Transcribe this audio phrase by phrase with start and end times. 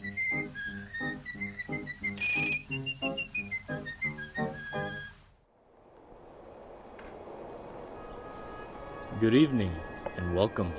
[0.00, 0.10] Good
[9.34, 9.74] evening
[10.16, 10.72] and welcome.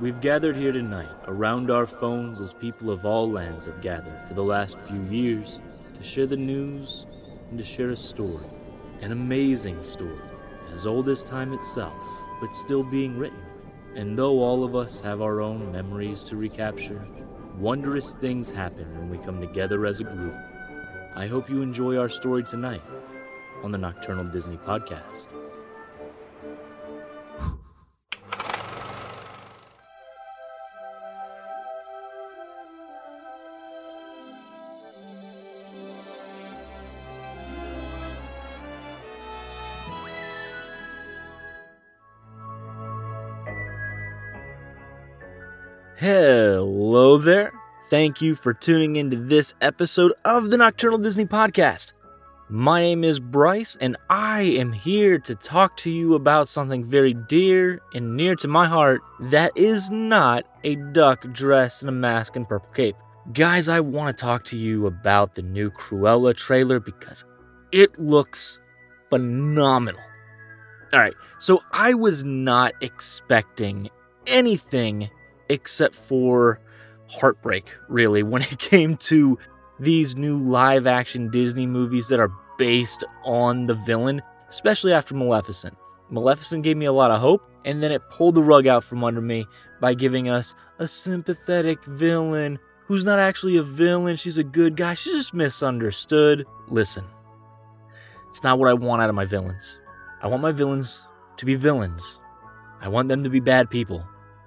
[0.00, 4.34] We've gathered here tonight around our phones as people of all lands have gathered for
[4.34, 5.60] the last few years
[5.94, 7.06] to share the news
[7.48, 8.44] and to share a story.
[9.02, 10.18] An amazing story,
[10.72, 13.44] as old as time itself, but still being written.
[13.94, 17.00] And though all of us have our own memories to recapture,
[17.58, 20.36] wondrous things happen when we come together as a group.
[21.14, 22.82] I hope you enjoy our story tonight
[23.62, 25.34] on the Nocturnal Disney Podcast.
[45.98, 47.55] Hello there.
[47.88, 51.92] Thank you for tuning into this episode of the Nocturnal Disney Podcast.
[52.48, 57.14] My name is Bryce, and I am here to talk to you about something very
[57.14, 62.34] dear and near to my heart that is not a duck dressed in a mask
[62.34, 62.96] and purple cape.
[63.32, 67.24] Guys, I want to talk to you about the new Cruella trailer because
[67.70, 68.58] it looks
[69.10, 70.00] phenomenal.
[70.92, 73.90] All right, so I was not expecting
[74.26, 75.08] anything
[75.48, 76.60] except for
[77.08, 79.38] heartbreak, really, when it came to
[79.78, 85.76] these new live action Disney movies that are based on the villain, especially after Maleficent.
[86.10, 89.04] Maleficent gave me a lot of hope, and then it pulled the rug out from
[89.04, 89.46] under me
[89.80, 94.16] by giving us a sympathetic villain who's not actually a villain.
[94.16, 94.94] She's a good guy.
[94.94, 96.46] She's just misunderstood.
[96.68, 97.04] Listen,
[98.28, 99.80] it's not what I want out of my villains.
[100.22, 102.20] I want my villains to be villains.
[102.80, 104.06] I want them to be bad people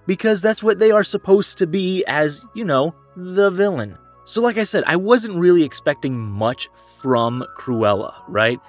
[0.10, 3.96] because that's what they are supposed to be as, you know, the villain.
[4.26, 6.68] So, like I said, I wasn't really expecting much
[7.00, 8.60] from Cruella, right?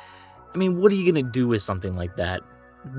[0.54, 2.42] I mean, what are you to do with something like that?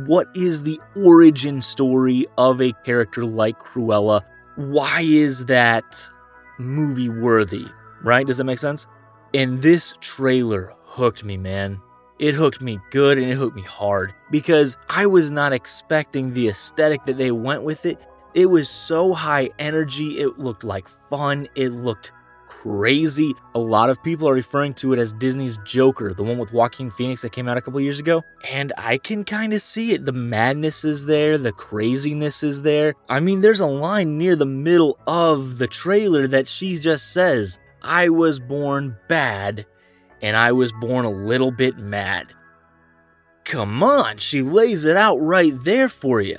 [0.07, 4.23] What is the origin story of a character like Cruella?
[4.55, 6.09] Why is that
[6.57, 7.67] movie worthy,
[8.01, 8.25] right?
[8.25, 8.87] Does that make sense?
[9.35, 11.79] And this trailer hooked me, man.
[12.17, 16.49] It hooked me good and it hooked me hard because I was not expecting the
[16.49, 17.99] aesthetic that they went with it
[18.33, 22.11] it was so high energy, it looked like fun, it looked
[22.47, 23.33] crazy.
[23.55, 26.91] A lot of people are referring to it as Disney's Joker, the one with Joaquin
[26.91, 28.23] Phoenix that came out a couple years ago.
[28.49, 30.05] And I can kind of see it.
[30.05, 32.93] The madness is there, the craziness is there.
[33.09, 37.59] I mean, there's a line near the middle of the trailer that she just says,
[37.81, 39.65] I was born bad
[40.21, 42.27] and I was born a little bit mad.
[43.43, 46.37] Come on, she lays it out right there for you.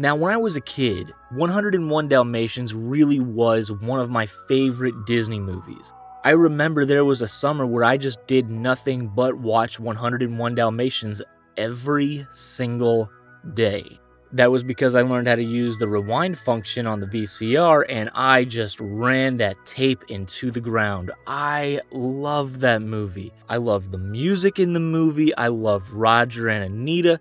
[0.00, 5.38] Now, when I was a kid, 101 Dalmatians really was one of my favorite Disney
[5.38, 5.92] movies.
[6.24, 11.20] I remember there was a summer where I just did nothing but watch 101 Dalmatians
[11.58, 13.10] every single
[13.52, 14.00] day.
[14.32, 18.08] That was because I learned how to use the rewind function on the VCR and
[18.14, 21.10] I just ran that tape into the ground.
[21.26, 23.32] I love that movie.
[23.50, 25.36] I love the music in the movie.
[25.36, 27.20] I love Roger and Anita.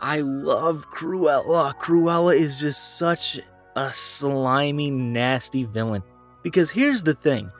[0.00, 1.74] I love Cruella.
[1.74, 3.40] Cruella is just such
[3.76, 6.02] a slimy, nasty villain.
[6.42, 7.50] Because here's the thing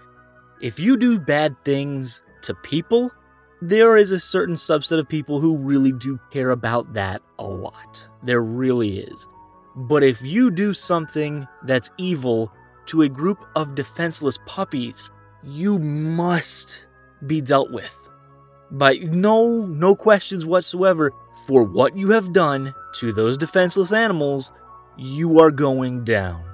[0.61, 3.11] if you do bad things to people,
[3.61, 8.09] there is a certain subset of people who really do care about that a lot.
[8.23, 9.27] There really is.
[9.75, 12.53] But if you do something that's evil
[12.87, 15.11] to a group of defenseless puppies,
[15.43, 16.87] you must
[17.27, 18.09] be dealt with.
[18.71, 21.13] By no no questions whatsoever,
[21.49, 24.53] for what you have done to those defenseless animals,
[24.99, 26.45] you are going down.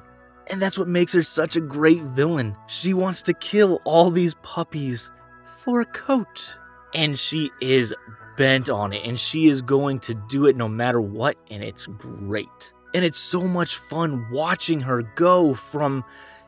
[0.49, 2.55] And that's what makes her such a great villain.
[2.69, 5.11] She wants to kill all these puppies
[5.45, 6.57] for a coat.
[6.95, 7.93] And she is
[8.37, 11.89] bent on it, and she is going to do it no matter what, and it's
[11.89, 12.73] great.
[12.95, 16.05] And it's so much fun watching her go from,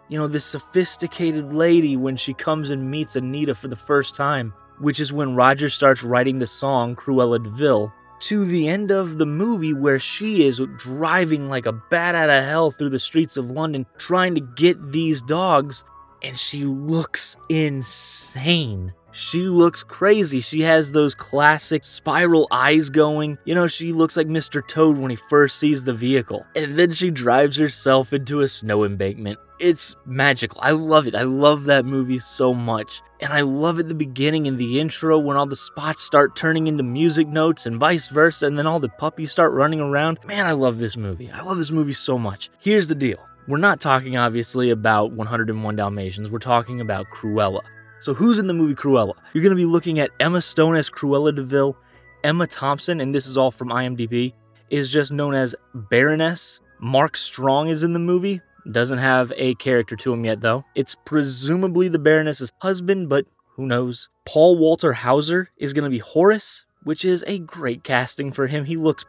[0.09, 4.55] you know, this sophisticated lady when she comes and meets Anita for the first time,
[4.79, 9.19] which is when Roger starts writing the song Cruella de Vil, to the end of
[9.19, 13.37] the movie where she is driving like a bat out of hell through the streets
[13.37, 15.85] of London trying to get these dogs,
[16.23, 18.93] and she looks insane.
[19.19, 20.41] She looks crazy.
[20.41, 23.39] She has those classic spiral eyes going.
[23.47, 24.61] You know, she looks like Mr.
[24.69, 26.45] Toad when he first sees the vehicle.
[26.55, 29.39] And then she drives herself into a snow embankment.
[29.59, 30.61] It's magical.
[30.63, 31.15] I love it.
[31.15, 33.01] I love that movie so much.
[33.21, 36.67] And I love at the beginning in the intro when all the spots start turning
[36.67, 40.19] into music notes and vice versa, and then all the puppies start running around.
[40.27, 41.31] Man, I love this movie.
[41.31, 42.51] I love this movie so much.
[42.61, 46.31] Here's the deal We're not talking, obviously, about 101 Dalmatians.
[46.31, 47.63] We're talking about Cruella.
[47.99, 49.15] So, who's in the movie Cruella?
[49.33, 51.77] You're going to be looking at Emma Stone as Cruella de Vil.
[52.25, 54.33] Emma Thompson, and this is all from IMDb,
[54.71, 56.61] is just known as Baroness.
[56.81, 58.41] Mark Strong is in the movie.
[58.71, 60.65] Doesn't have a character to him yet, though.
[60.75, 64.09] It's presumably the Baroness's husband, but who knows?
[64.25, 68.65] Paul Walter Hauser is going to be Horace, which is a great casting for him.
[68.65, 69.07] He looks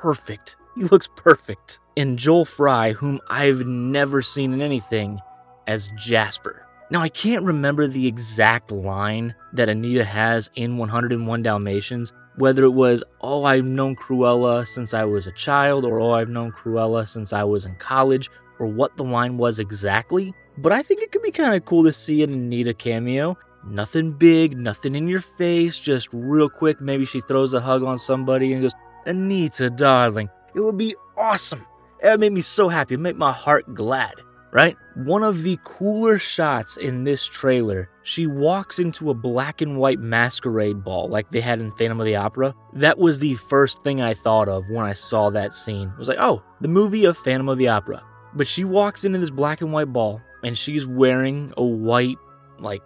[0.00, 0.56] perfect.
[0.76, 1.80] He looks perfect.
[1.96, 5.20] And Joel Fry, whom I've never seen in anything,
[5.66, 6.67] as Jasper.
[6.90, 12.70] Now, I can't remember the exact line that Anita has in 101 Dalmatians, whether it
[12.70, 17.06] was, oh, I've known Cruella since I was a child, or oh, I've known Cruella
[17.06, 20.32] since I was in college, or what the line was exactly.
[20.56, 23.36] But I think it could be kind of cool to see an Anita cameo.
[23.66, 26.80] Nothing big, nothing in your face, just real quick.
[26.80, 28.74] Maybe she throws a hug on somebody and goes,
[29.04, 30.30] Anita, darling.
[30.54, 31.66] It would be awesome.
[32.02, 34.14] It would make me so happy, it made my heart glad
[34.52, 34.76] right?
[34.94, 39.98] One of the cooler shots in this trailer, she walks into a black and white
[40.00, 42.54] masquerade ball like they had in Phantom of the Opera.
[42.72, 45.88] That was the first thing I thought of when I saw that scene.
[45.88, 48.02] It was like, oh, the movie of Phantom of the Opera.
[48.34, 52.18] But she walks into this black and white ball and she's wearing a white,
[52.58, 52.82] like,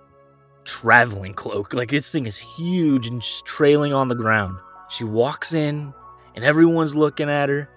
[0.65, 1.75] traveling cloak.
[1.75, 4.57] Like, this thing is huge and just trailing on the ground.
[4.89, 5.93] She walks in
[6.35, 7.69] and everyone's looking at her,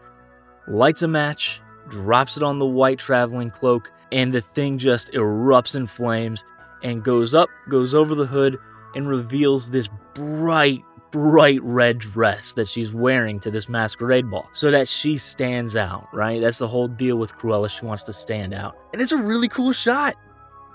[0.67, 5.75] lights a match, drops it on the white traveling cloak, and the thing just erupts
[5.75, 6.43] in flames
[6.83, 8.57] and goes up, goes over the hood,
[8.95, 14.71] and reveals this bright, bright red dress that she's wearing to this masquerade ball so
[14.71, 16.39] that she stands out, right?
[16.41, 17.69] That's the whole deal with Cruella.
[17.69, 18.77] She wants to stand out.
[18.93, 20.15] And it's a really cool shot.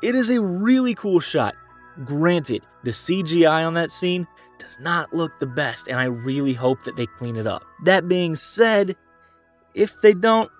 [0.03, 1.55] It is a really cool shot.
[2.05, 4.27] Granted, the CGI on that scene
[4.59, 7.63] does not look the best, and I really hope that they clean it up.
[7.85, 8.97] That being said,
[9.75, 10.51] if they don't,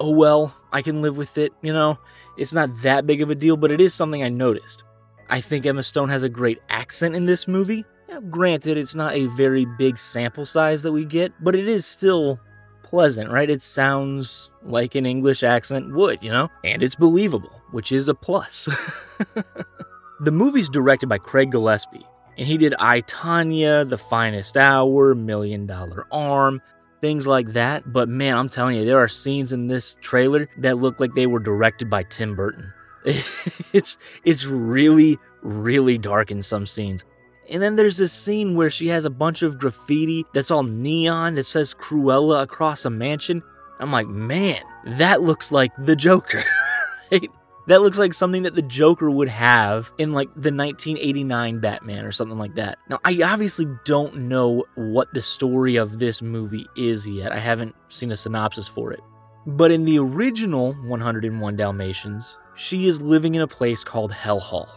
[0.00, 1.98] oh well, I can live with it, you know?
[2.36, 4.82] It's not that big of a deal, but it is something I noticed.
[5.28, 7.84] I think Emma Stone has a great accent in this movie.
[8.08, 11.86] Now, granted, it's not a very big sample size that we get, but it is
[11.86, 12.40] still
[12.82, 13.48] pleasant, right?
[13.48, 16.48] It sounds like an English accent would, you know?
[16.64, 18.64] And it's believable, which is a plus.
[20.20, 22.06] the movie's directed by Craig Gillespie,
[22.36, 26.60] and he did I, Tonya, The Finest Hour, Million Dollar Arm,
[27.00, 27.92] things like that.
[27.92, 31.26] But man, I'm telling you, there are scenes in this trailer that look like they
[31.26, 32.72] were directed by Tim Burton.
[33.04, 37.04] it's it's really really dark in some scenes.
[37.50, 41.34] And then there's this scene where she has a bunch of graffiti that's all neon
[41.34, 43.42] that says Cruella across a mansion.
[43.80, 46.44] I'm like, man, that looks like the Joker.
[47.12, 47.28] right?
[47.66, 52.12] That looks like something that the Joker would have in like the 1989 Batman or
[52.12, 52.78] something like that.
[52.88, 57.32] Now, I obviously don't know what the story of this movie is yet.
[57.32, 59.00] I haven't seen a synopsis for it.
[59.46, 64.68] But in the original 101 Dalmatians, she is living in a place called Hell Hall,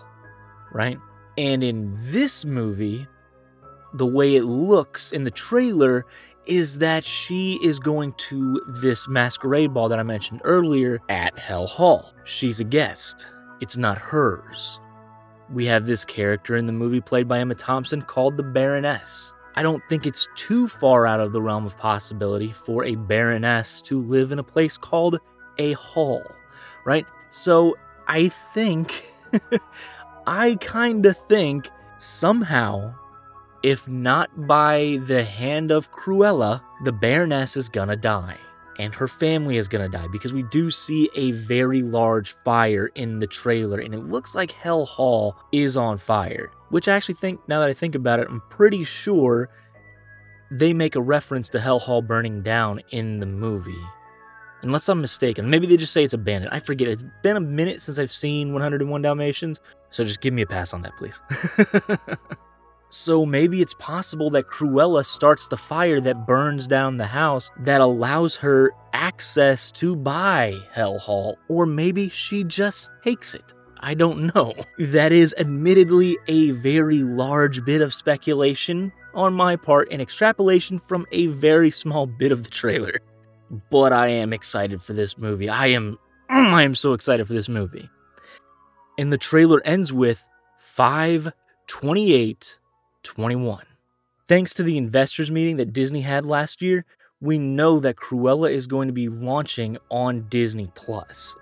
[0.71, 0.97] right?
[1.37, 3.07] And in this movie,
[3.93, 6.05] the way it looks in the trailer
[6.45, 11.67] is that she is going to this masquerade ball that I mentioned earlier at Hell
[11.67, 12.13] Hall.
[12.23, 13.31] She's a guest,
[13.61, 14.79] it's not hers.
[15.51, 19.33] We have this character in the movie played by Emma Thompson called the Baroness.
[19.55, 23.81] I don't think it's too far out of the realm of possibility for a Baroness
[23.83, 25.19] to live in a place called
[25.59, 26.23] a hall,
[26.85, 27.05] right?
[27.29, 27.75] So
[28.07, 29.05] I think,
[30.27, 32.95] I kinda think somehow
[33.63, 38.37] if not by the hand of Cruella, the Baroness is gonna die.
[38.77, 43.19] And her family is gonna die because we do see a very large fire in
[43.19, 46.51] the trailer, and it looks like Hell Hall is on fire.
[46.69, 49.49] Which I actually think, now that I think about it, I'm pretty sure
[50.51, 53.83] they make a reference to Hell Hall burning down in the movie.
[54.63, 55.49] Unless I'm mistaken.
[55.49, 56.53] Maybe they just say it's abandoned.
[56.53, 56.87] I forget.
[56.87, 60.73] It's been a minute since I've seen 101 Dalmatians, so just give me a pass
[60.73, 61.21] on that, please.
[62.93, 67.81] So maybe it's possible that Cruella starts the fire that burns down the house that
[67.81, 73.55] allows her access to buy Hell Hall, or maybe she just takes it.
[73.79, 74.53] I don't know.
[74.77, 81.07] That is admittedly a very large bit of speculation on my part and extrapolation from
[81.11, 82.99] a very small bit of the trailer.
[83.71, 85.49] But I am excited for this movie.
[85.49, 85.97] I am
[86.29, 87.89] mm, I am so excited for this movie.
[88.99, 90.23] And the trailer ends with
[90.59, 92.59] 528
[93.03, 93.63] 21.
[94.21, 96.85] Thanks to the investors meeting that Disney had last year,
[97.21, 101.35] we know that Cruella is going to be launching on Disney Plus.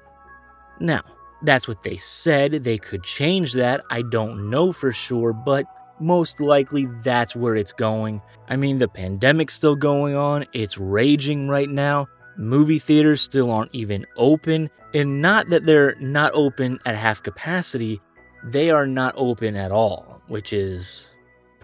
[0.80, 1.02] Now,
[1.44, 2.52] that's what they said.
[2.64, 3.82] They could change that.
[3.90, 5.66] I don't know for sure, but
[6.00, 8.22] most likely that's where it's going.
[8.48, 12.08] I mean, the pandemic's still going on, it's raging right now.
[12.38, 14.70] Movie theaters still aren't even open.
[14.94, 18.02] And not that they're not open at half capacity,
[18.44, 21.12] they are not open at all, which is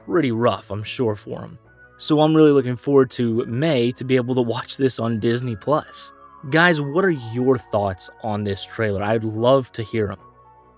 [0.07, 1.59] pretty rough, I'm sure, for them.
[1.97, 5.55] So I'm really looking forward to May to be able to watch this on Disney
[5.55, 6.13] Plus.
[6.49, 9.03] Guys, what are your thoughts on this trailer?
[9.03, 10.19] I'd love to hear them.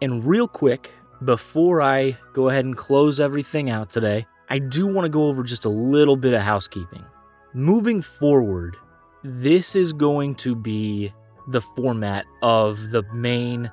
[0.01, 0.93] And real quick,
[1.23, 5.43] before I go ahead and close everything out today, I do want to go over
[5.43, 7.05] just a little bit of housekeeping.
[7.53, 8.77] Moving forward,
[9.23, 11.13] this is going to be
[11.49, 13.69] the format of the main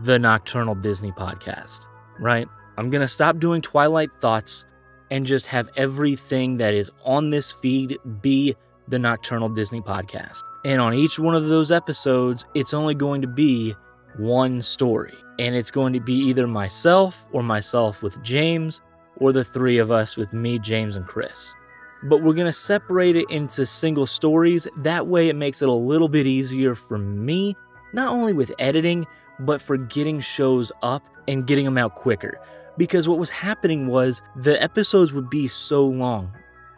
[0.00, 1.86] The Nocturnal Disney podcast,
[2.18, 2.48] right?
[2.76, 4.66] I'm going to stop doing Twilight Thoughts
[5.12, 8.56] and just have everything that is on this feed be
[8.88, 10.40] the Nocturnal Disney podcast.
[10.64, 13.74] And on each one of those episodes, it's only going to be
[14.16, 15.12] one story.
[15.38, 18.80] And it's going to be either myself or myself with James
[19.16, 21.54] or the three of us with me, James, and Chris.
[22.04, 24.66] But we're going to separate it into single stories.
[24.78, 27.54] That way, it makes it a little bit easier for me,
[27.92, 29.06] not only with editing,
[29.40, 32.40] but for getting shows up and getting them out quicker.
[32.76, 36.32] Because what was happening was the episodes would be so long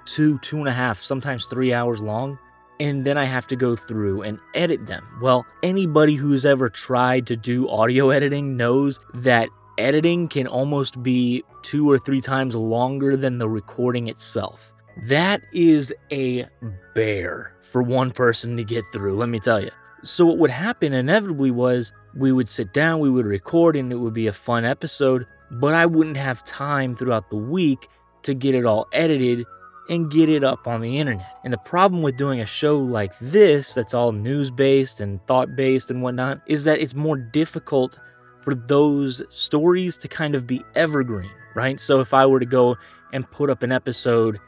[0.06, 2.38] two, two and a half, sometimes three hours long
[2.80, 5.06] and then I have to go through and edit them.
[5.20, 9.48] Well, anybody who's ever tried to do audio editing knows that
[9.78, 14.72] editing can almost be two or three times longer than the recording itself.
[15.08, 16.46] That is a
[16.94, 19.70] bear for one person to get through, let me tell you.
[20.02, 23.96] So, what would happen inevitably was we would sit down, we would record, and it
[23.96, 25.26] would be a fun episode,
[25.60, 27.88] but I wouldn't have time throughout the week
[28.22, 29.44] to get it all edited
[29.88, 31.38] and get it up on the internet.
[31.44, 35.54] And the problem with doing a show like this, that's all news based and thought
[35.56, 37.98] based and whatnot, is that it's more difficult
[38.40, 41.78] for those stories to kind of be evergreen, right?
[41.78, 42.76] So if I were to go
[43.12, 44.38] and put up an episode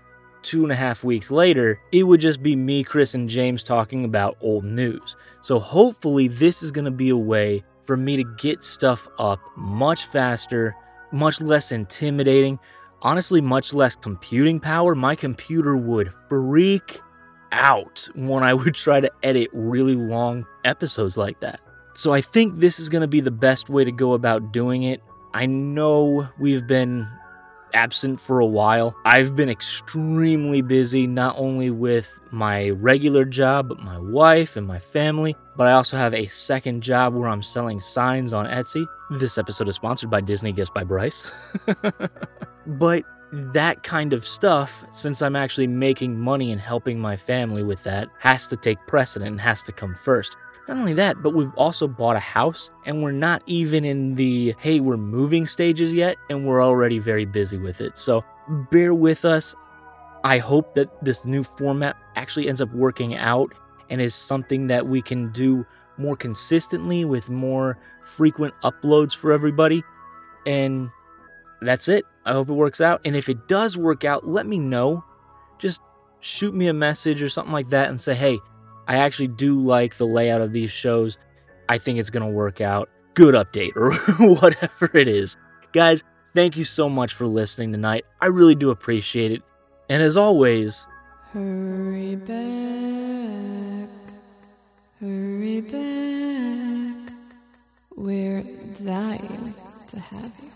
[0.43, 4.05] two and a half weeks later, it would just be me, Chris, and James talking
[4.05, 5.17] about old news.
[5.41, 10.07] So hopefully, this is to be a way for me to get stuff up much
[10.07, 10.75] faster,
[11.13, 12.59] much less intimidating,
[13.03, 17.01] honestly much less computing power, my computer would freak
[17.53, 21.61] out when I would try to edit really long episodes like that.
[21.95, 24.83] So I think this is going to be the best way to go about doing
[24.83, 25.01] it.
[25.33, 27.07] I know we've been
[27.77, 28.97] absent for a while.
[29.05, 34.79] I've been extremely busy, not only with my regular job, but my wife and my
[34.79, 35.37] family.
[35.57, 38.87] But I also have a second job where I'm selling signs on Etsy.
[39.11, 41.31] This episode is sponsored by Disney Gifts by Bryce.
[42.67, 47.83] but that kind of stuff, since I'm actually making money and helping my family with
[47.83, 50.37] that, has to take precedent and has to come first.
[50.69, 54.55] Not only that, but we've also bought a house and we're not even in the
[54.59, 57.97] hey, we're moving stages yet, and we're already very busy with it.
[57.97, 58.25] So
[58.71, 59.55] bear with us.
[60.25, 63.55] I hope that this new format actually ends up working out
[63.91, 65.65] and is something that we can do
[65.99, 69.85] more consistently with more frequent uploads for everybody.
[70.45, 70.91] And
[71.61, 72.05] that's it.
[72.25, 73.01] I hope it works out.
[73.05, 75.05] And if it does work out, let me know.
[75.59, 75.81] Just
[76.21, 78.41] shoot me a message or something like that and say, hey,
[78.89, 81.19] I actually do like the layout of these shows.
[81.69, 82.89] I think it's going to work out.
[83.15, 83.93] Good update or
[84.35, 85.37] whatever it is.
[85.73, 88.05] Guys, thank you so much for listening tonight.
[88.21, 89.43] I really do appreciate it.
[89.89, 90.87] And as always,
[91.33, 93.89] hurry back,
[95.01, 97.13] hurry back.
[97.97, 98.43] We're
[98.85, 99.55] dying
[99.89, 100.51] to have you.